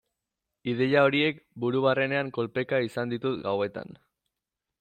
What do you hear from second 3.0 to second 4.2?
ditut gauetan.